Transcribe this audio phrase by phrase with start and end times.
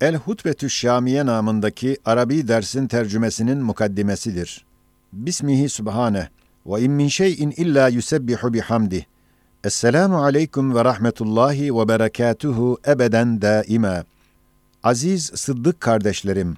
[0.00, 4.64] El Hutbetü Şamiye namındaki Arabi dersin tercümesinin mukaddimesidir.
[5.12, 6.28] Bismihi Subhane
[6.66, 9.04] ve in min şeyin illa yusebbihu bihamdih.
[9.64, 14.04] Esselamu aleyküm ve rahmetullahi ve berekatuhu ebeden daima.
[14.82, 16.56] Aziz Sıddık kardeşlerim,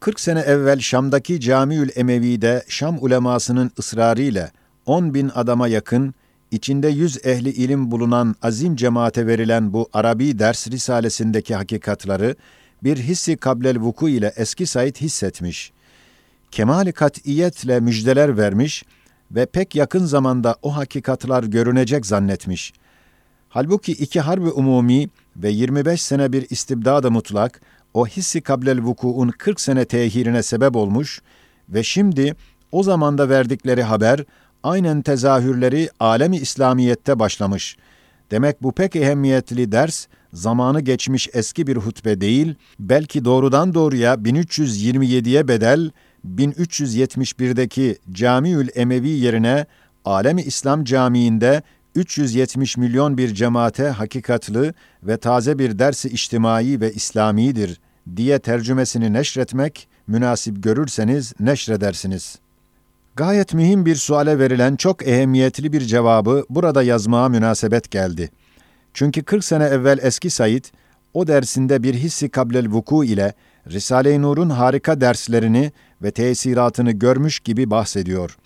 [0.00, 4.50] 40 sene evvel Şam'daki Camiül Emevi'de Şam ulemasının ısrarıyla
[4.86, 6.14] 10 bin adama yakın,
[6.50, 12.36] içinde yüz ehli ilim bulunan azim cemaate verilen bu Arabi ders risalesindeki hakikatları
[12.84, 15.72] bir hissi kablel vuku ile eski Said hissetmiş.
[16.50, 18.84] Kemali katiyetle müjdeler vermiş
[19.30, 22.72] ve pek yakın zamanda o hakikatlar görünecek zannetmiş.
[23.48, 27.60] Halbuki iki harbi umumi ve 25 sene bir istibdad-ı mutlak,
[27.94, 31.22] o hissi kablel vukuun 40 sene tehirine sebep olmuş
[31.68, 32.36] ve şimdi
[32.72, 34.24] o zamanda verdikleri haber
[34.62, 37.76] aynen tezahürleri alemi İslamiyette başlamış.
[38.30, 45.48] Demek bu pek ehemmiyetli ders zamanı geçmiş eski bir hutbe değil, belki doğrudan doğruya 1327'ye
[45.48, 45.90] bedel
[46.26, 49.66] 1371'deki Camiül Emevi yerine
[50.04, 51.62] Alemi İslam Camii'nde
[51.94, 57.80] 370 milyon bir cemaate hakikatlı ve taze bir dersi içtimai ve İslamidir
[58.16, 62.38] diye tercümesini neşretmek münasip görürseniz neşredersiniz.
[63.16, 68.30] Gayet mühim bir suale verilen çok ehemmiyetli bir cevabı burada yazmaya münasebet geldi.
[68.94, 70.64] Çünkü 40 sene evvel eski Said,
[71.14, 73.34] o dersinde bir hissi kablel vuku ile
[73.70, 78.36] Risale-i Nur'un harika derslerini ve tesiratını görmüş gibi bahsediyor.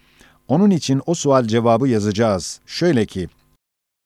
[0.49, 2.61] Onun için o sual cevabı yazacağız.
[2.67, 3.29] Şöyle ki,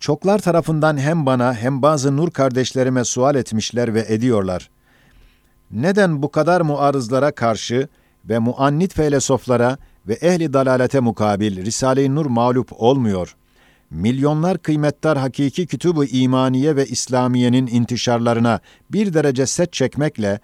[0.00, 4.70] çoklar tarafından hem bana hem bazı Nur kardeşlerime sual etmişler ve ediyorlar.
[5.70, 7.88] Neden bu kadar muarızlara karşı
[8.24, 9.76] ve muannit felsefelere
[10.08, 13.36] ve ehli dalalete mukabil Risale-i Nur mağlup olmuyor?
[13.90, 20.40] Milyonlar kıymettar hakiki kütübü imaniye ve İslamiyenin intişarlarına bir derece set çekmekle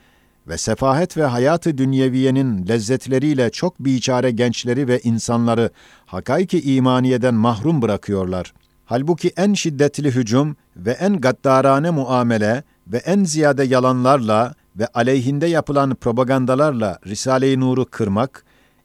[0.48, 5.70] ve sefahet ve hayatı dünyeviyenin lezzetleriyle çok biçare gençleri ve insanları
[6.06, 8.54] hakaiki imaniyeden mahrum bırakıyorlar.
[8.84, 15.94] Halbuki en şiddetli hücum ve en gaddarane muamele ve en ziyade yalanlarla ve aleyhinde yapılan
[15.94, 18.44] propagandalarla Risale-i Nur'u kırmak,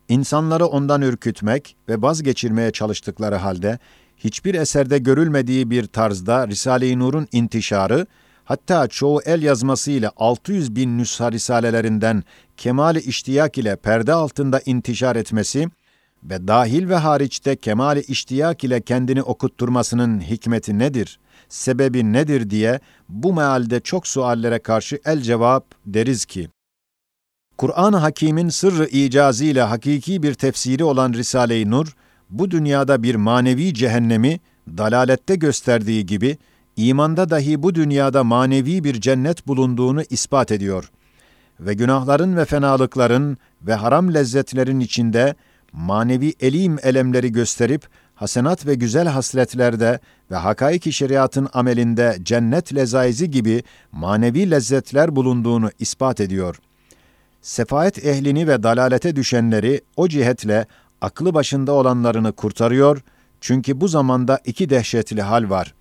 [0.09, 3.79] insanları ondan ürkütmek ve vazgeçirmeye çalıştıkları halde,
[4.17, 8.07] hiçbir eserde görülmediği bir tarzda Risale-i Nur'un intişarı,
[8.45, 12.23] hatta çoğu el yazmasıyla 600 bin nüsha risalelerinden
[12.57, 15.67] kemali iştiyak ile perde altında intişar etmesi
[16.23, 21.19] ve dahil ve hariçte kemali iştiyak ile kendini okutturmasının hikmeti nedir,
[21.49, 26.49] sebebi nedir diye bu mealde çok suallere karşı el cevap deriz ki,
[27.59, 31.95] Kur'an-ı Hakîm'in sırrı icazıyla hakiki bir tefsiri olan Risale-i Nur,
[32.29, 36.37] bu dünyada bir manevi cehennemi dalalette gösterdiği gibi,
[36.75, 40.91] imanda dahi bu dünyada manevi bir cennet bulunduğunu ispat ediyor.
[41.59, 45.35] Ve günahların ve fenalıkların ve haram lezzetlerin içinde
[45.73, 49.99] manevi elim elemleri gösterip, hasenat ve güzel hasletlerde
[50.31, 56.59] ve hakaiki şeriatın amelinde cennet lezaizi gibi manevi lezzetler bulunduğunu ispat ediyor.
[57.41, 60.65] Sefaet ehlini ve dalalete düşenleri o cihetle
[61.01, 63.01] aklı başında olanlarını kurtarıyor,
[63.41, 65.73] çünkü bu zamanda iki dehşetli hal var.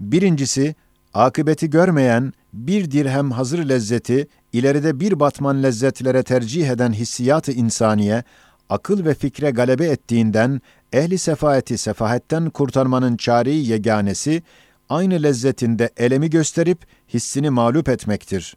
[0.00, 0.74] Birincisi,
[1.14, 8.24] akıbeti görmeyen, bir dirhem hazır lezzeti, ileride bir batman lezzetlere tercih eden hissiyatı insaniye,
[8.68, 10.60] akıl ve fikre galebe ettiğinden,
[10.92, 14.42] ehli sefaeti sefahetten kurtarmanın çareyi yeganesi,
[14.88, 16.78] aynı lezzetinde elemi gösterip
[17.14, 18.56] hissini mağlup etmektir.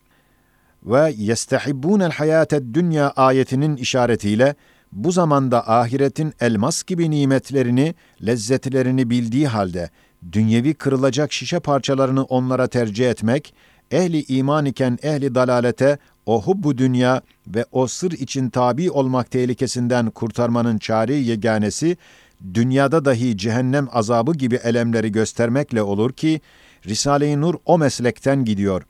[0.86, 4.56] Ve yestehibbûnel hayâted dünya ayetinin işaretiyle,
[4.92, 9.90] bu zamanda ahiretin elmas gibi nimetlerini, lezzetlerini bildiği halde,
[10.32, 13.54] dünyevi kırılacak şişe parçalarını onlara tercih etmek,
[13.92, 20.10] ehli iman iken ehli dalalete o hubbu dünya ve o sır için tabi olmak tehlikesinden
[20.10, 21.98] kurtarmanın çare yeganesi,
[22.54, 26.42] dünyada dahi cehennem azabı gibi elemleri göstermekle olur ki,
[26.86, 28.84] Risale-i Nur o meslekten gidiyor.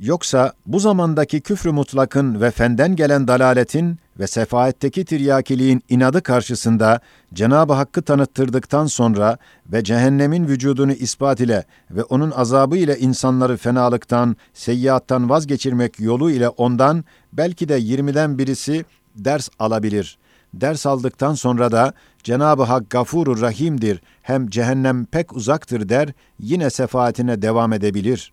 [0.00, 7.00] Yoksa bu zamandaki küfrü mutlakın ve fenden gelen dalaletin ve sefaetteki tiryakiliğin inadı karşısında
[7.34, 9.36] Cenab-ı Hakk'ı tanıttırdıktan sonra
[9.72, 16.48] ve cehennemin vücudunu ispat ile ve onun azabı ile insanları fenalıktan, seyyiattan vazgeçirmek yolu ile
[16.48, 18.84] ondan belki de yirmiden birisi
[19.14, 20.18] ders alabilir.
[20.54, 26.08] Ders aldıktan sonra da Cenab-ı Hak gafurur rahimdir, hem cehennem pek uzaktır der,
[26.40, 28.32] yine sefaatine devam edebilir.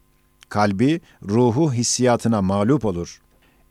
[0.54, 3.24] Kalbi, ruhu hissiyatına mağlup olur.''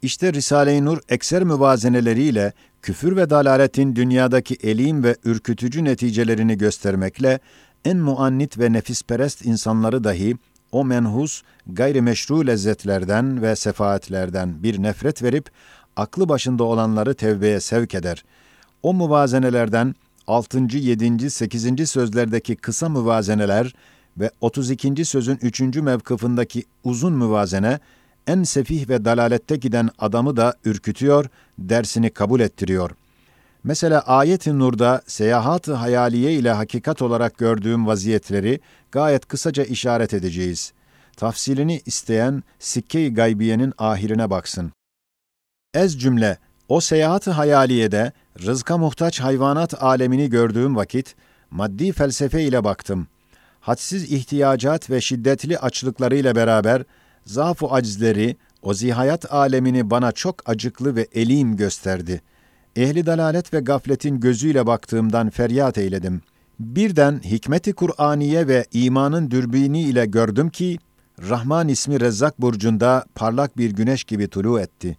[0.02, 2.52] İşte Risale-i Nur ekser müvazeneleriyle
[2.82, 7.40] küfür ve dalaletin dünyadaki elim ve ürkütücü neticelerini göstermekle
[7.84, 10.36] en muannit ve nefisperest insanları dahi
[10.72, 15.50] o menhus gayrimeşru lezzetlerden ve sefaatlerden bir nefret verip
[15.96, 18.24] aklı başında olanları tevbeye sevk eder.
[18.82, 19.94] O muvazenelerden
[20.26, 20.58] 6.
[20.58, 21.30] 7.
[21.30, 21.90] 8.
[21.90, 23.74] sözlerdeki kısa muvazeneler
[24.18, 25.04] ve 32.
[25.04, 25.60] sözün 3.
[25.60, 27.78] mevkıfındaki uzun muvazene
[28.26, 31.26] en sefih ve dalalette giden adamı da ürkütüyor,
[31.58, 32.90] dersini kabul ettiriyor.
[33.64, 38.60] Mesela ayet-i nurda seyahat-ı hayaliye ile hakikat olarak gördüğüm vaziyetleri
[38.92, 40.72] gayet kısaca işaret edeceğiz.
[41.16, 44.72] Tafsilini isteyen sikke-i gaybiyenin ahirine baksın.
[45.74, 46.38] Ez cümle,
[46.68, 48.12] o seyahat-ı hayaliyede
[48.46, 51.14] rızka muhtaç hayvanat alemini gördüğüm vakit,
[51.50, 53.06] maddi felsefe ile baktım.
[53.62, 56.82] Hadsiz ihtiyacat ve şiddetli açlıklarıyla beraber,
[57.26, 62.22] zaaf-ı acizleri, o zihayat alemini bana çok acıklı ve elim gösterdi.
[62.76, 66.22] Ehli dalalet ve gafletin gözüyle baktığımdan feryat eyledim.
[66.60, 70.78] Birden hikmeti Kur'aniye ve imanın dürbini ile gördüm ki,
[71.28, 74.96] Rahman ismi Rezzak burcunda parlak bir güneş gibi tulu etti.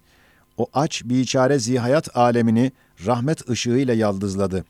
[0.57, 2.71] O aç biçare zihayat alemini
[3.06, 4.66] rahmet ışığıyla yaldızladı.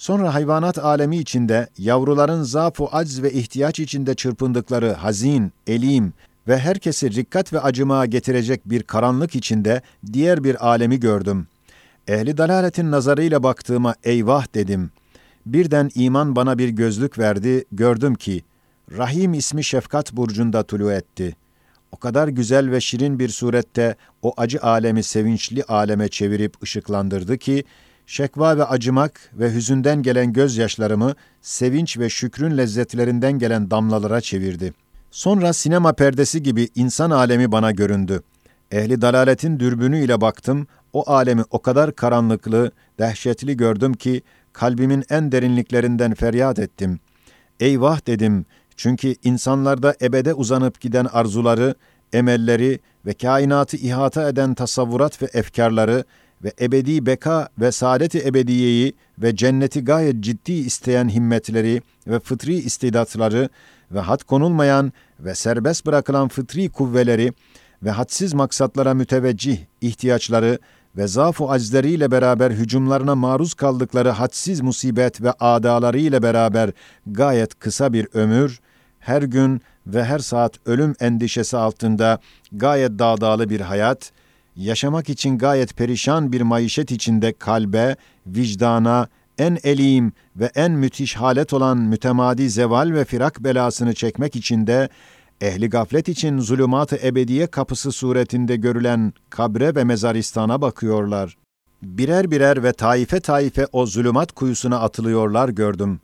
[0.00, 6.12] Sonra hayvanat alemi içinde yavruların zafu acz ve ihtiyaç içinde çırpındıkları hazin, elim
[6.48, 9.82] ve herkesi rikkat ve acıma getirecek bir karanlık içinde
[10.12, 11.46] diğer bir alemi gördüm.
[12.08, 14.90] Ehli dalaletin nazarıyla baktığıma eyvah dedim.
[15.46, 18.44] Birden iman bana bir gözlük verdi, gördüm ki,
[18.96, 21.36] Rahim ismi şefkat burcunda tulu etti.
[21.92, 27.64] O kadar güzel ve şirin bir surette o acı alemi sevinçli aleme çevirip ışıklandırdı ki,
[28.10, 34.72] şekva ve acımak ve hüzünden gelen gözyaşlarımı sevinç ve şükrün lezzetlerinden gelen damlalara çevirdi.
[35.10, 38.22] Sonra sinema perdesi gibi insan alemi bana göründü.
[38.70, 44.22] Ehli dalaletin dürbünü ile baktım, o alemi o kadar karanlıklı, dehşetli gördüm ki
[44.52, 47.00] kalbimin en derinliklerinden feryat ettim.
[47.60, 48.46] Eyvah dedim,
[48.76, 51.74] çünkü insanlarda ebede uzanıp giden arzuları,
[52.12, 56.04] emelleri ve kainatı ihata eden tasavvurat ve efkarları
[56.44, 63.48] ve ebedi beka ve saadeti ebediyeyi ve cenneti gayet ciddi isteyen himmetleri ve fıtri istidatları
[63.90, 67.32] ve had konulmayan ve serbest bırakılan fıtri kuvveleri
[67.82, 70.58] ve hadsiz maksatlara müteveccih ihtiyaçları
[70.96, 76.70] ve zaaf-ı aczleriyle beraber hücumlarına maruz kaldıkları hadsiz musibet ve adalarıyla beraber
[77.06, 78.60] gayet kısa bir ömür,
[78.98, 82.18] her gün ve her saat ölüm endişesi altında
[82.52, 84.12] gayet dağdağlı bir hayat,
[84.60, 87.96] yaşamak için gayet perişan bir maişet içinde kalbe,
[88.26, 89.08] vicdana,
[89.38, 94.88] en elim ve en müthiş halet olan mütemadi zeval ve firak belasını çekmek için de
[95.40, 101.36] ehli gaflet için zulümat-ı ebediye kapısı suretinde görülen kabre ve mezaristana bakıyorlar.
[101.82, 106.00] Birer birer ve taife taife o zulümat kuyusuna atılıyorlar gördüm.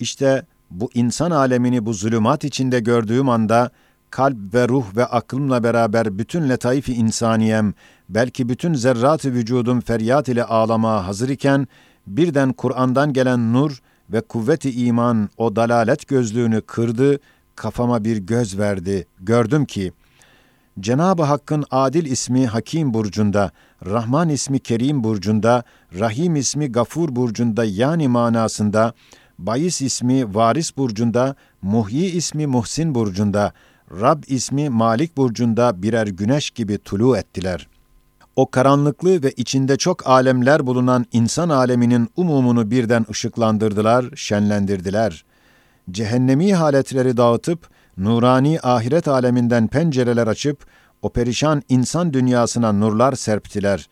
[0.00, 3.70] İşte bu insan alemini bu zulümat içinde gördüğüm anda
[4.10, 7.74] kalp ve ruh ve aklımla beraber bütün letaif-i insaniyem,
[8.08, 11.66] belki bütün zerrat-ı vücudum feryat ile ağlamaya hazır iken,
[12.06, 17.18] birden Kur'an'dan gelen nur ve kuvvet-i iman o dalalet gözlüğünü kırdı,
[17.56, 19.06] kafama bir göz verdi.
[19.20, 19.92] Gördüm ki,
[20.80, 23.50] Cenab-ı Hakk'ın Adil ismi Hakim burcunda,
[23.86, 25.62] Rahman ismi Kerim burcunda,
[25.98, 28.92] Rahim ismi Gafur burcunda yani manasında,
[29.38, 33.52] Bayis ismi Varis burcunda, Muhyi ismi Muhsin burcunda,
[33.90, 37.68] Rab ismi Malik burcunda birer güneş gibi tulu ettiler.
[38.36, 45.24] O karanlıklı ve içinde çok alemler bulunan insan aleminin umumunu birden ışıklandırdılar, şenlendirdiler.
[45.90, 50.66] Cehennemi haletleri dağıtıp, nurani ahiret aleminden pencereler açıp,
[51.02, 53.88] o perişan insan dünyasına nurlar serptiler.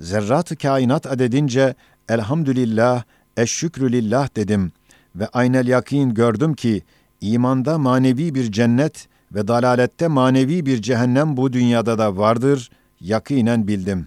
[0.00, 1.74] Zerrat-ı kainat adedince,
[2.08, 3.02] elhamdülillah,
[3.36, 4.72] eşşükrü lillah dedim
[5.14, 6.82] ve aynel yakin gördüm ki,
[7.20, 14.06] imanda manevi bir cennet ve dalalette manevi bir cehennem bu dünyada da vardır, yakinen bildim.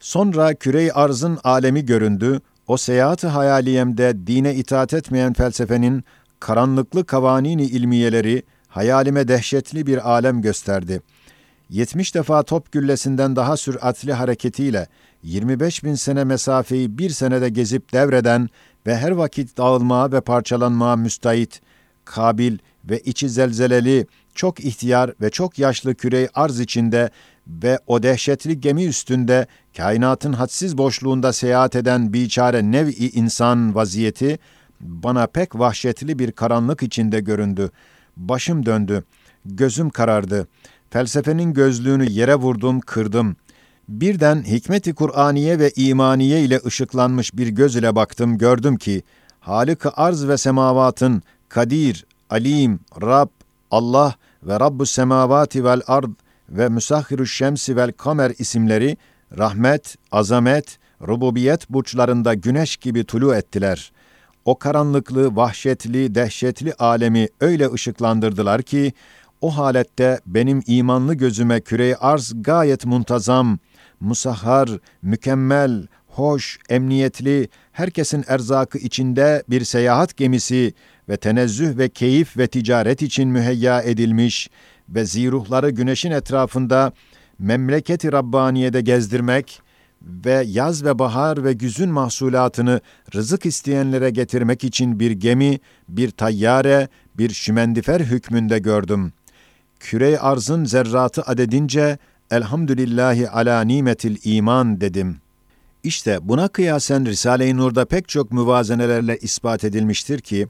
[0.00, 6.04] Sonra kürey arzın alemi göründü, o seyahat-ı hayaliyemde dine itaat etmeyen felsefenin
[6.40, 11.02] karanlıklı kavanini ilmiyeleri hayalime dehşetli bir alem gösterdi.
[11.70, 14.86] 70 defa top güllesinden daha süratli hareketiyle
[15.22, 18.48] 25 bin sene mesafeyi bir senede gezip devreden
[18.86, 21.60] ve her vakit dağılmaya ve parçalanmaya müstahit,
[22.04, 27.10] kabil ve içi zelzeleli, çok ihtiyar ve çok yaşlı kürey arz içinde
[27.46, 34.38] ve o dehşetli gemi üstünde kainatın hadsiz boşluğunda seyahat eden biçare nevi insan vaziyeti
[34.80, 37.70] bana pek vahşetli bir karanlık içinde göründü.
[38.16, 39.04] Başım döndü,
[39.44, 40.48] gözüm karardı.
[40.90, 43.36] Felsefenin gözlüğünü yere vurdum, kırdım.
[43.88, 49.02] Birden hikmeti Kur'aniye ve imaniye ile ışıklanmış bir göz ile baktım, gördüm ki
[49.40, 53.28] Halık-ı arz ve semavatın Kadir, Alim, Rab,
[53.70, 56.10] Allah ve Rabbus semavati vel ard
[56.48, 58.96] ve Müsahhiruş şemsi vel kamer isimleri
[59.38, 63.92] rahmet, azamet, rububiyet burçlarında güneş gibi tulu ettiler.
[64.44, 68.92] O karanlıklı, vahşetli, dehşetli alemi öyle ışıklandırdılar ki,
[69.40, 73.58] o halette benim imanlı gözüme küre arz gayet muntazam,
[74.00, 74.70] musahhar,
[75.02, 80.74] mükemmel, hoş, emniyetli, herkesin erzakı içinde bir seyahat gemisi
[81.08, 84.50] ve tenezzüh ve keyif ve ticaret için müheyya edilmiş
[84.88, 86.92] ve ziruhları güneşin etrafında
[87.38, 89.60] memleketi Rabbaniye'de gezdirmek
[90.02, 92.80] ve yaz ve bahar ve güzün mahsulatını
[93.14, 99.12] rızık isteyenlere getirmek için bir gemi, bir tayyare, bir şimendifer hükmünde gördüm.
[99.80, 101.98] Küre arzın zerratı adedince
[102.30, 105.23] elhamdülillahi ala nimetil iman dedim.
[105.84, 110.46] İşte buna kıyasen Risale-i Nur'da pek çok müvazenelerle ispat edilmiştir ki,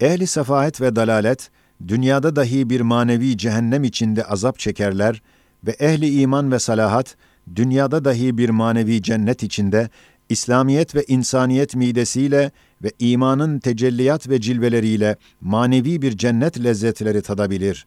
[0.00, 1.50] ehli sefahet ve dalalet,
[1.88, 5.22] dünyada dahi bir manevi cehennem içinde azap çekerler
[5.66, 7.16] ve ehli iman ve salahat,
[7.56, 9.88] dünyada dahi bir manevi cennet içinde,
[10.28, 12.50] İslamiyet ve insaniyet midesiyle
[12.82, 17.86] ve imanın tecelliyat ve cilveleriyle manevi bir cennet lezzetleri tadabilir.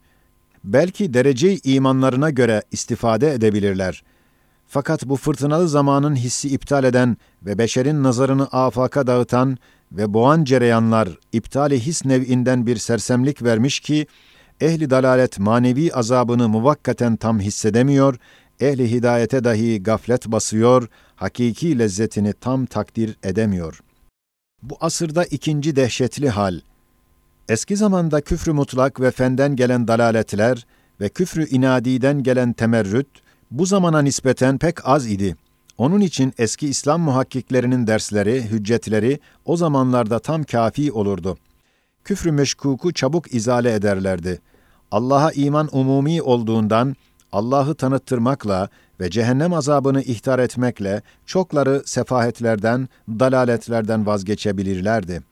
[0.64, 4.02] Belki derece imanlarına göre istifade edebilirler.
[4.68, 9.58] Fakat bu fırtınalı zamanın hissi iptal eden ve beşerin nazarını afaka dağıtan
[9.92, 14.06] ve boğan cereyanlar iptali his nev'inden bir sersemlik vermiş ki,
[14.60, 18.16] ehli dalalet manevi azabını muvakkaten tam hissedemiyor,
[18.60, 23.80] ehli hidayete dahi gaflet basıyor, hakiki lezzetini tam takdir edemiyor.
[24.62, 26.60] Bu asırda ikinci dehşetli hal,
[27.48, 30.66] eski zamanda küfrü mutlak ve fenden gelen dalaletler
[31.00, 33.08] ve küfrü inadiden gelen temerrüt,
[33.50, 35.36] bu zamana nispeten pek az idi.
[35.78, 41.38] Onun için eski İslam muhakkiklerinin dersleri, hüccetleri o zamanlarda tam kafi olurdu.
[42.04, 44.40] Küfrü meşkuku çabuk izale ederlerdi.
[44.90, 46.96] Allah'a iman umumi olduğundan
[47.32, 48.68] Allah'ı tanıttırmakla
[49.00, 55.22] ve cehennem azabını ihtar etmekle çokları sefahetlerden, dalaletlerden vazgeçebilirlerdi.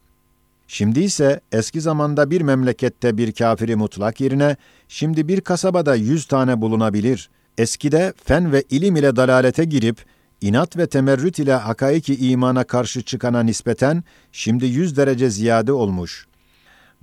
[0.68, 4.56] Şimdi ise eski zamanda bir memlekette bir kafiri mutlak yerine
[4.88, 7.30] şimdi bir kasabada yüz tane bulunabilir.
[7.58, 10.04] Eskide fen ve ilim ile dalalete girip
[10.40, 16.26] inat ve temerrüt ile hakaiki imana karşı çıkana nispeten şimdi yüz derece ziyade olmuş.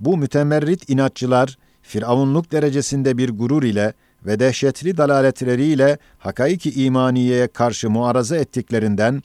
[0.00, 3.92] Bu mütemerrit inatçılar firavunluk derecesinde bir gurur ile
[4.26, 9.22] ve dehşetli dalaletleriyle hakaiki imaniyeye karşı muaraza ettiklerinden,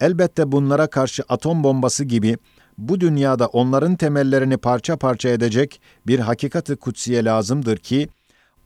[0.00, 2.36] elbette bunlara karşı atom bombası gibi
[2.78, 8.08] bu dünyada onların temellerini parça parça edecek bir hakikati kutsiye lazımdır ki,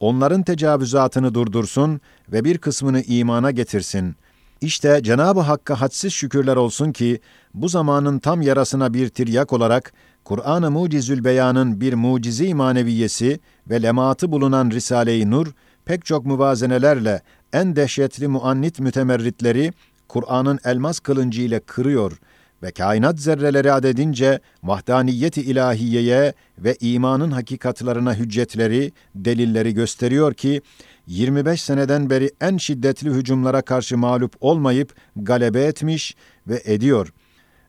[0.02, 2.00] onların tecavüzatını durdursun
[2.32, 4.16] ve bir kısmını imana getirsin.
[4.60, 7.20] İşte Cenab-ı Hakk'a hadsiz şükürler olsun ki,
[7.54, 9.92] bu zamanın tam yarasına bir tiryak olarak,
[10.24, 13.40] Kur'an-ı Mucizül Beyan'ın bir mucizi maneviyesi
[13.70, 15.46] ve lemaatı bulunan Risale-i Nur,
[15.84, 19.72] pek çok müvazenelerle en dehşetli muannit mütemerritleri
[20.08, 22.18] Kur'an'ın elmas kılıncı ile kırıyor
[22.62, 30.62] ve kainat zerreleri adedince vahdaniyeti ilahiyeye ve imanın hakikatlarına hüccetleri, delilleri gösteriyor ki
[31.06, 36.16] 25 seneden beri en şiddetli hücumlara karşı mağlup olmayıp galebe etmiş
[36.48, 37.12] ve ediyor.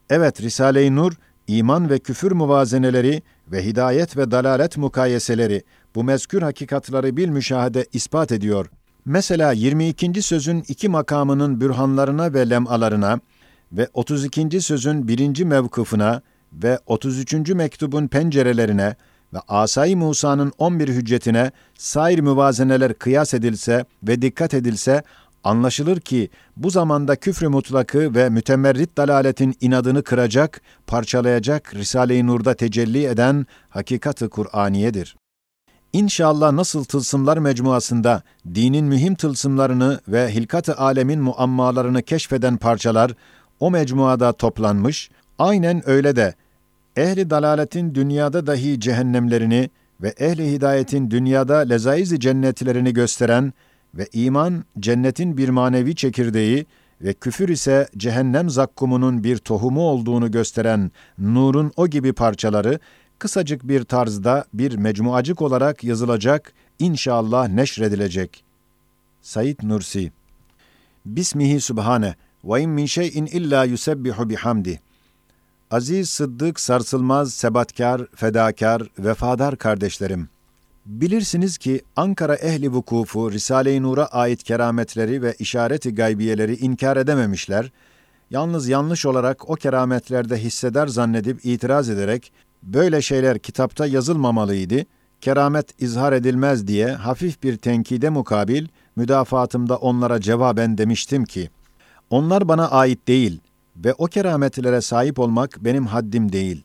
[0.10, 1.14] Evet Risale-i Nur
[1.48, 3.22] iman ve küfür muvazeneleri
[3.52, 5.64] ve hidayet ve dalalet mukayeseleri
[5.96, 8.70] bu mezkür hakikatları bil müşahede ispat ediyor.
[9.06, 10.22] Mesela 22.
[10.22, 13.20] sözün iki makamının bürhanlarına ve lemalarına
[13.74, 14.62] ve 32.
[14.62, 16.22] sözün birinci mevkıfına
[16.54, 17.34] ve 33.
[17.50, 18.96] mektubun pencerelerine
[19.34, 25.04] ve Asay Musa'nın 11 hüccetine sair müvazeneler kıyas edilse ve dikkat edilse
[25.44, 33.06] anlaşılır ki bu zamanda küfrü mutlakı ve mütemerrit dalaletin inadını kıracak, parçalayacak Risale-i Nur'da tecelli
[33.06, 35.16] eden hakikati Kur'aniyedir.
[35.94, 38.22] İnşallah nasıl tılsımlar mecmuasında
[38.56, 43.12] dinin mühim tılsımlarını ve hilkat-ı alemin muammalarını keşfeden parçalar
[43.60, 46.34] o mecmuada toplanmış, aynen öyle de
[46.98, 49.70] ehli dalaletin dünyada dahi cehennemlerini
[50.02, 53.54] ve ehli hidayetin dünyada lezaiz cennetlerini gösteren
[53.96, 56.66] ve iman cennetin bir manevi çekirdeği
[57.02, 62.80] ve küfür ise cehennem zakkumunun bir tohumu olduğunu gösteren nurun o gibi parçaları
[63.20, 68.44] kısacık bir tarzda bir mecmuacık olarak yazılacak, inşallah neşredilecek.
[69.22, 70.12] Said Nursi
[71.06, 74.80] Bismihi Sübhane ve in min şeyin illa yusebbihu bihamdi.
[75.72, 80.30] Aziz, sıddık, sarsılmaz, sebatkar, fedakar, vefadar kardeşlerim.
[80.86, 87.72] Bilirsiniz ki Ankara ehli vukufu Risale-i Nur'a ait kerametleri ve işareti gaybiyeleri inkar edememişler.
[88.30, 92.32] Yalnız yanlış olarak o kerametlerde hisseder zannedip itiraz ederek
[92.64, 94.86] böyle şeyler kitapta yazılmamalıydı.
[95.22, 101.50] keramet izhar edilmez diye hafif bir tenkide mukabil müdafaatımda onlara cevaben demiştim ki,
[102.14, 103.40] onlar bana ait değil
[103.76, 106.64] ve o kerametlere sahip olmak benim haddim değil.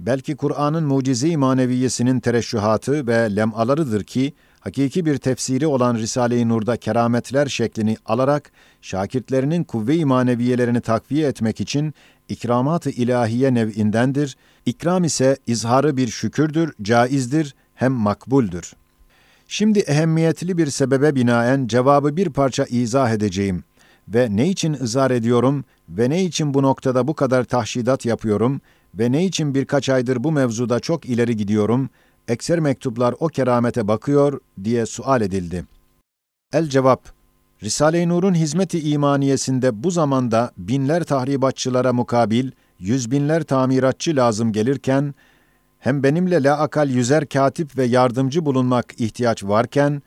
[0.00, 7.46] Belki Kur'an'ın mucize-i maneviyesinin tereşühatı ve lemalarıdır ki, hakiki bir tefsiri olan Risale-i Nur'da kerametler
[7.46, 8.50] şeklini alarak,
[8.82, 11.94] şakirtlerinin kuvve-i maneviyelerini takviye etmek için
[12.28, 14.36] ikramat-ı ilahiye nev'indendir.
[14.66, 18.72] İkram ise izharı bir şükürdür, caizdir, hem makbuldür.
[19.48, 23.64] Şimdi ehemmiyetli bir sebebe binaen cevabı bir parça izah edeceğim
[24.14, 28.60] ve ne için ızar ediyorum ve ne için bu noktada bu kadar tahşidat yapıyorum
[28.94, 31.90] ve ne için birkaç aydır bu mevzuda çok ileri gidiyorum,
[32.28, 35.64] ekser mektuplar o keramete bakıyor diye sual edildi.
[36.52, 37.02] El cevap,
[37.62, 45.14] Risale-i Nur'un hizmeti imaniyesinde bu zamanda binler tahribatçılara mukabil, yüz binler tamiratçı lazım gelirken,
[45.78, 50.02] hem benimle la akal yüzer katip ve yardımcı bulunmak ihtiyaç varken,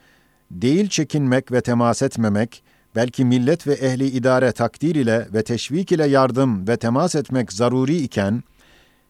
[0.52, 2.64] değil çekinmek ve temas etmemek,
[2.96, 7.98] belki millet ve ehli idare takdir ile ve teşvik ile yardım ve temas etmek zaruri
[7.98, 8.44] iken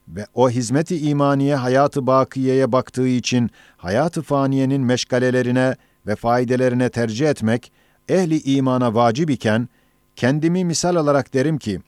[0.07, 5.75] ve o hizmeti imaniye hayatı bakiyeye baktığı için hayatı faniyenin meşgalelerine
[6.07, 7.71] ve faydelerine tercih etmek
[8.09, 9.69] ehli imana vacip iken
[10.15, 11.81] kendimi misal alarak derim ki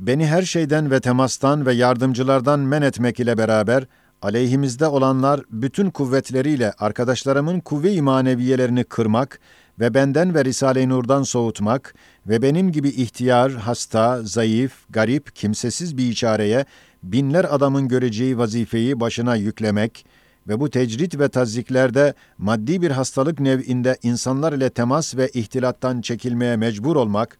[0.00, 3.86] beni her şeyden ve temastan ve yardımcılardan men etmek ile beraber
[4.22, 9.40] aleyhimizde olanlar bütün kuvvetleriyle arkadaşlarımın kuvve-i maneviyelerini kırmak
[9.80, 11.94] ve benden ve Risale-i Nur'dan soğutmak
[12.26, 16.64] ve benim gibi ihtiyar, hasta, zayıf, garip, kimsesiz bir içareye
[17.02, 20.06] binler adamın göreceği vazifeyi başına yüklemek
[20.48, 26.56] ve bu tecrit ve taziklerde maddi bir hastalık nev'inde insanlar ile temas ve ihtilattan çekilmeye
[26.56, 27.38] mecbur olmak,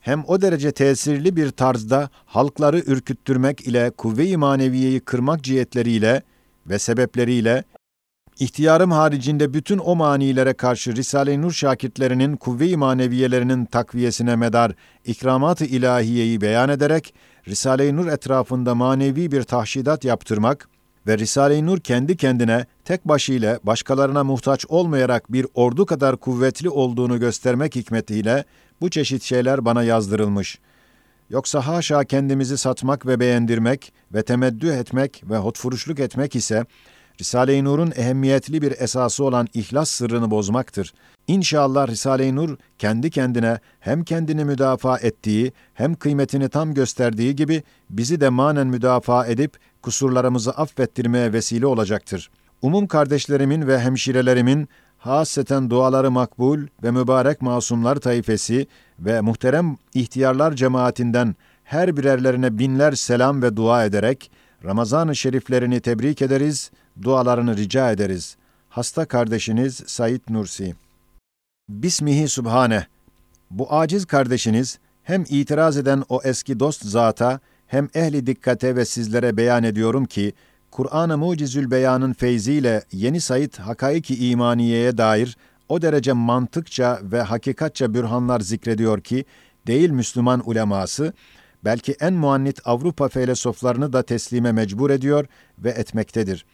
[0.00, 6.22] hem o derece tesirli bir tarzda halkları ürküttürmek ile kuvve-i maneviyeyi kırmak cihetleriyle
[6.66, 7.64] ve sebepleriyle
[8.38, 14.72] İhtiyarım haricinde bütün o manilere karşı Risale-i Nur şakirtlerinin kuvve-i maneviyelerinin takviyesine medar
[15.04, 17.14] ikramat-ı ilahiyeyi beyan ederek,
[17.48, 20.68] Risale-i Nur etrafında manevi bir tahşidat yaptırmak
[21.06, 27.20] ve Risale-i Nur kendi kendine tek başıyla başkalarına muhtaç olmayarak bir ordu kadar kuvvetli olduğunu
[27.20, 28.44] göstermek hikmetiyle
[28.80, 30.58] bu çeşit şeyler bana yazdırılmış.
[31.30, 36.64] Yoksa haşa kendimizi satmak ve beğendirmek ve temeddü etmek ve hotfuruşluk etmek ise
[37.20, 40.94] Risale-i Nur'un ehemmiyetli bir esası olan ihlas sırrını bozmaktır.
[41.26, 48.20] İnşallah Risale-i Nur kendi kendine hem kendini müdafaa ettiği hem kıymetini tam gösterdiği gibi bizi
[48.20, 52.30] de manen müdafaa edip kusurlarımızı affettirmeye vesile olacaktır.
[52.62, 58.66] Umum kardeşlerimin ve hemşirelerimin haseten duaları makbul ve mübarek masumlar tayfesi
[58.98, 64.30] ve muhterem ihtiyarlar cemaatinden her birerlerine binler selam ve dua ederek
[64.64, 66.70] Ramazan-ı şeriflerini tebrik ederiz,
[67.02, 68.36] dualarını rica ederiz.
[68.68, 70.74] Hasta kardeşiniz Said Nursi.
[71.68, 72.86] Bismihi Subhane.
[73.50, 79.36] Bu aciz kardeşiniz hem itiraz eden o eski dost zata hem ehli dikkate ve sizlere
[79.36, 80.32] beyan ediyorum ki
[80.70, 85.36] Kur'an-ı Mucizül Beyan'ın feyziyle yeni Said hakaiki imaniyeye dair
[85.68, 89.24] o derece mantıkça ve hakikatça bürhanlar zikrediyor ki
[89.66, 91.12] değil Müslüman uleması
[91.64, 95.26] belki en muannit Avrupa felsefelerini da teslime mecbur ediyor
[95.58, 96.46] ve etmektedir.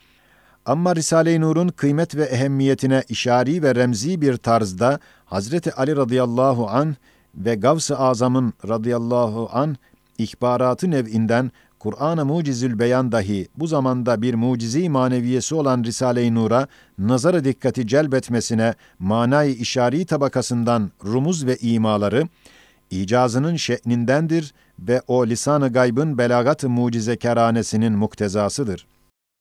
[0.70, 6.96] Ama Risale-i Nur'un kıymet ve ehemmiyetine işari ve remzi bir tarzda Hazreti Ali radıyallahu an
[7.34, 9.76] ve Gavs-ı Azam'ın radıyallahu an
[10.18, 16.66] ihbaratı nev'inden Kur'an-ı Mucizül Beyan dahi bu zamanda bir mucizi maneviyesi olan Risale-i Nur'a
[16.98, 22.28] nazarı dikkati celbetmesine manayı işari tabakasından rumuz ve imaları
[22.90, 28.86] icazının şe'nindendir ve o lisan-ı gaybın belagat-ı mucizekaranesinin muktezasıdır.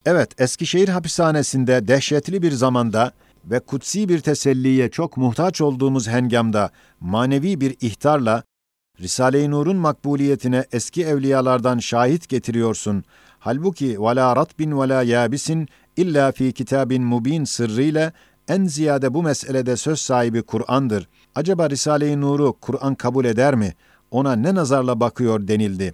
[0.05, 3.12] Evet, Eskişehir hapishanesinde dehşetli bir zamanda
[3.45, 8.43] ve kutsi bir teselliye çok muhtaç olduğumuz hengamda manevi bir ihtarla
[8.99, 13.03] Risale-i Nur'un makbuliyetine eski evliyalardan şahit getiriyorsun.
[13.39, 18.13] Halbuki vela ratbin vela yabisin illa fi kitabin mubin sırrıyla
[18.47, 21.09] en ziyade bu meselede söz sahibi Kur'an'dır.
[21.35, 23.73] Acaba Risale-i Nur'u Kur'an kabul eder mi?
[24.12, 25.93] Ona ne nazarla bakıyor denildi.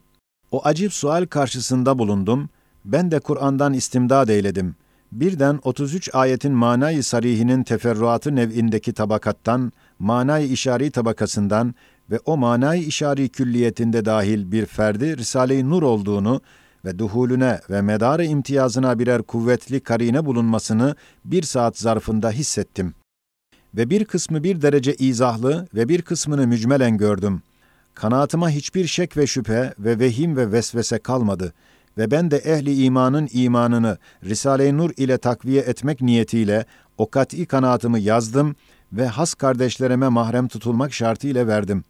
[0.52, 2.50] O acip sual karşısında bulundum
[2.86, 4.76] ben de Kur'an'dan istimdad eyledim.
[5.12, 11.76] Birden 33 ayetin manayı sarihinin teferruatı nev'indeki tabakattan, manayı işari tabakasından
[12.12, 16.42] ve o manayı işari külliyetinde dahil bir ferdi Risale-i Nur olduğunu
[16.86, 20.96] ve duhulüne ve medarı imtiyazına birer kuvvetli karine bulunmasını
[21.26, 22.94] bir saat zarfında hissettim.
[23.74, 27.42] Ve bir kısmı bir derece izahlı ve bir kısmını mücmelen gördüm.
[27.94, 31.54] Kanaatıma hiçbir şek ve şüphe ve vehim ve vesvese kalmadı.
[31.98, 36.66] Ve ben de ehli imanın imanını Risale-i Nur ile takviye etmek niyetiyle
[36.98, 38.56] o kat'i kanaatımı yazdım
[38.94, 41.84] ve has kardeşlerime mahrem tutulmak şartıyla verdim.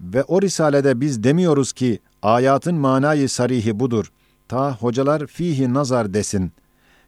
[0.00, 4.12] Ve o risalede biz demiyoruz ki ayatın manayı sarihi budur.
[4.48, 6.52] Ta hocalar fihi nazar desin.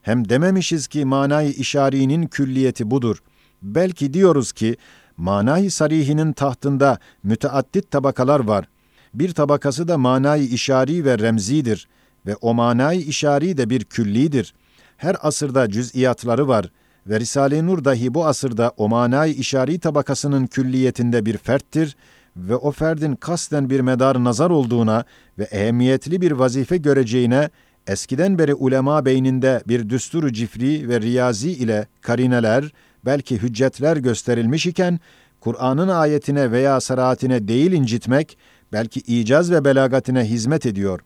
[0.03, 3.23] Hem dememişiz ki manayı işarinin külliyeti budur.
[3.63, 4.77] Belki diyoruz ki
[5.17, 8.69] manayı sarihinin tahtında müteaddit tabakalar var.
[9.15, 11.89] Bir tabakası da manayı işari ve remzidir
[12.27, 14.55] ve o manayı işari de bir küllidir.
[14.97, 16.71] Her asırda cüz'iyatları var
[17.07, 21.97] ve Risale-i Nur dahi bu asırda o manayı işari tabakasının külliyetinde bir ferttir
[22.37, 25.05] ve o ferdin kasten bir medar nazar olduğuna
[25.39, 27.51] ve ehemmiyetli bir vazife göreceğine
[27.87, 32.73] eskiden beri ulema beyninde bir düsturu cifri ve riyazi ile karineler,
[33.05, 35.01] belki hüccetler gösterilmiş iken,
[35.41, 38.39] Kur'an'ın ayetine veya saraatine değil incitmek,
[38.73, 41.01] belki icaz ve belagatine hizmet ediyor.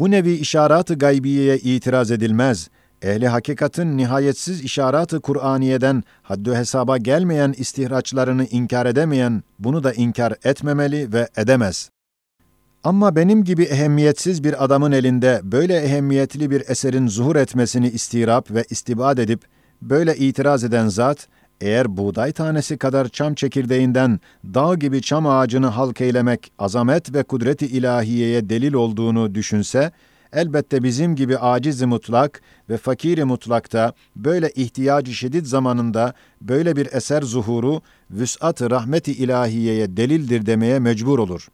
[0.00, 2.68] Bu nevi işarat-ı gaybiyeye itiraz edilmez.
[3.02, 11.12] Ehli hakikatın nihayetsiz işarat-ı Kur'aniye'den haddü hesaba gelmeyen istihraçlarını inkar edemeyen, bunu da inkar etmemeli
[11.12, 11.90] ve edemez.
[12.84, 18.64] Ama benim gibi ehemmiyetsiz bir adamın elinde böyle ehemmiyetli bir eserin zuhur etmesini istirap ve
[18.70, 19.42] istibad edip,
[19.82, 21.28] böyle itiraz eden zat,
[21.60, 27.66] eğer buğday tanesi kadar çam çekirdeğinden dağ gibi çam ağacını halk eylemek azamet ve kudreti
[27.66, 29.92] ilahiyeye delil olduğunu düşünse,
[30.32, 37.22] elbette bizim gibi aciz mutlak ve fakiri mutlakta böyle ihtiyacı şiddet zamanında böyle bir eser
[37.22, 41.48] zuhuru vüs'at-ı rahmeti ilahiyeye delildir demeye mecbur olur.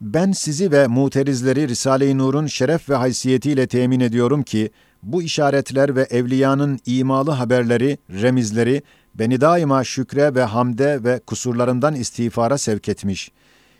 [0.00, 4.70] Ben sizi ve muterizleri Risale-i Nur'un şeref ve haysiyetiyle temin ediyorum ki
[5.02, 8.82] bu işaretler ve evliyanın imalı haberleri, remizleri
[9.14, 13.32] beni daima şükre ve hamde ve kusurlarımdan istiğfara sevk etmiş.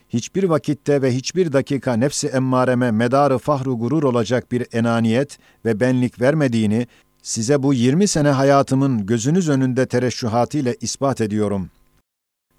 [0.08, 6.20] Hiçbir vakitte ve hiçbir dakika nefsi emmareme medarı fahru gurur olacak bir enaniyet ve benlik
[6.20, 6.86] vermediğini
[7.22, 11.70] size bu 20 sene hayatımın gözünüz önünde tereşşuhatıyla ispat ediyorum.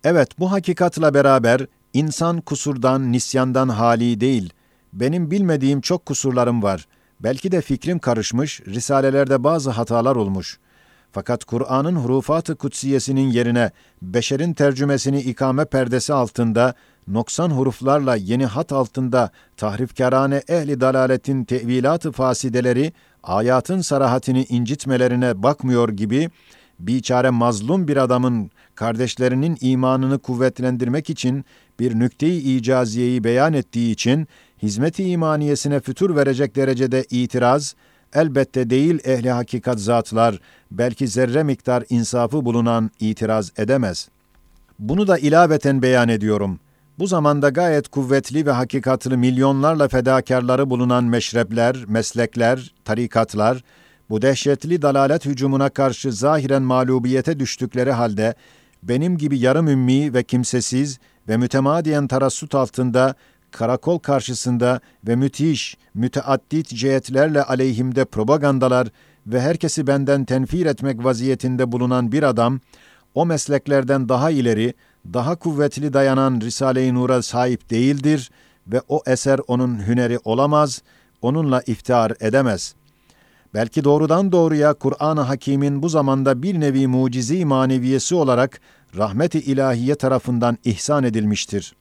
[0.04, 4.54] Evet, bu hakikatla beraber insan kusurdan, nisyandan hali değil.
[4.94, 6.88] Benim bilmediğim çok kusurlarım var.
[7.20, 10.71] Belki de fikrim karışmış, risalelerde bazı hatalar olmuş.''
[11.12, 13.72] Fakat Kur'an'ın hurufat-ı kutsiyesinin yerine
[14.02, 16.74] beşerin tercümesini ikame perdesi altında,
[17.08, 22.94] noksan huruflarla yeni hat altında tahrifkarane ehli dalaletin tevilat-ı fasideleri,
[23.24, 26.30] ayatın sarahatini incitmelerine bakmıyor gibi,
[26.80, 31.46] biçare mazlum bir adamın kardeşlerinin imanını kuvvetlendirmek için
[31.80, 34.28] bir nükte-i icaziyeyi beyan ettiği için,
[34.62, 37.76] hizmet-i imaniyesine fütur verecek derecede itiraz,
[38.14, 40.40] elbette değil ehli hakikat zatlar,
[40.72, 44.10] belki zerre miktar insafı bulunan itiraz edemez.
[44.80, 46.60] Bunu da ilaveten beyan ediyorum.
[47.00, 53.64] Bu zamanda gayet kuvvetli ve hakikatlı milyonlarla fedakarları bulunan meşrepler, meslekler, tarikatlar,
[54.10, 58.36] bu dehşetli dalalet hücumuna karşı zahiren mağlubiyete düştükleri halde,
[58.84, 63.16] benim gibi yarım ümmi ve kimsesiz ve mütemadiyen tarassut altında
[63.52, 68.88] karakol karşısında ve müthiş, müteaddit cihetlerle aleyhimde propagandalar
[69.28, 72.60] ve herkesi benden tenfir etmek vaziyetinde bulunan bir adam,
[73.16, 74.74] o mesleklerden daha ileri,
[75.14, 78.32] daha kuvvetli dayanan Risale-i Nur'a sahip değildir
[78.68, 80.82] ve o eser onun hüneri olamaz,
[81.22, 82.76] onunla iftihar edemez.
[83.54, 88.62] Belki doğrudan doğruya Kur'an-ı Hakîm'in bu zamanda bir nevi mucizi maneviyesi olarak
[88.98, 91.81] rahmet-i ilahiye tarafından ihsan edilmiştir.''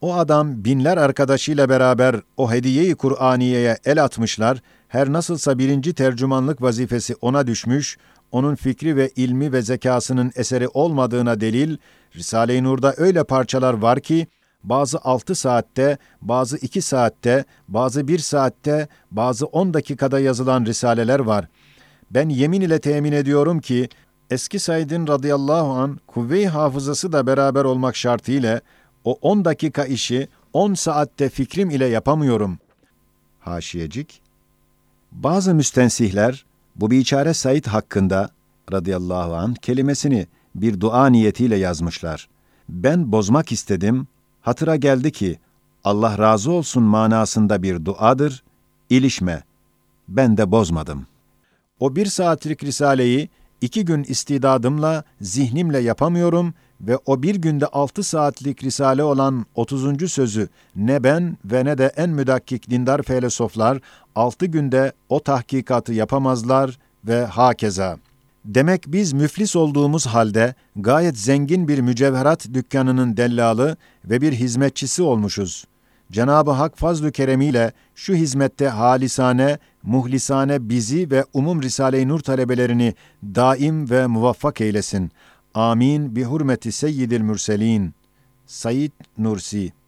[0.00, 7.14] O adam binler arkadaşıyla beraber o hediyeyi Kur'aniye'ye el atmışlar, her nasılsa birinci tercümanlık vazifesi
[7.20, 7.98] ona düşmüş,
[8.32, 11.76] onun fikri ve ilmi ve zekasının eseri olmadığına delil,
[12.16, 14.26] Risale-i Nur'da öyle parçalar var ki,
[14.64, 21.48] bazı altı saatte, bazı iki saatte, bazı bir saatte, bazı on dakikada yazılan risaleler var.
[22.10, 23.88] Ben yemin ile temin ediyorum ki,
[24.30, 28.60] eski Said'in radıyallahu an kuvve-i hafızası da beraber olmak şartıyla
[29.04, 32.58] o 10 dakika işi 10 saatte fikrim ile yapamıyorum.
[33.40, 34.20] Haşiyecik.
[35.12, 36.44] Bazı müstensihler
[36.76, 38.30] bu biçare Said hakkında
[38.72, 42.28] radıyallahu an kelimesini bir dua niyetiyle yazmışlar.
[42.68, 44.06] Ben bozmak istedim,
[44.40, 45.38] hatıra geldi ki
[45.84, 48.42] Allah razı olsun manasında bir duadır,
[48.90, 49.42] ilişme.
[50.08, 51.06] Ben de bozmadım.
[51.80, 53.28] O bir saatlik risaleyi
[53.60, 60.12] iki gün istidadımla, zihnimle yapamıyorum ve o bir günde altı saatlik risale olan 30.
[60.12, 63.78] sözü ne ben ve ne de en müdakkik dindar felsefeler
[64.14, 67.98] altı günde o tahkikatı yapamazlar ve hakeza.
[68.44, 75.64] Demek biz müflis olduğumuz halde gayet zengin bir mücevherat dükkanının dellalı ve bir hizmetçisi olmuşuz.
[76.12, 83.90] Cenab-ı Hak fazl-ı keremiyle şu hizmette halisane, muhlisane bizi ve umum Risale-i Nur talebelerini daim
[83.90, 85.10] ve muvaffak eylesin.
[85.54, 87.94] Amin bi hurmeti seyyidil mürselin.
[88.46, 89.72] Said Nursi